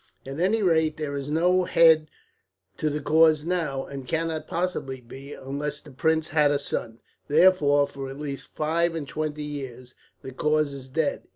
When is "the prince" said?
5.79-6.29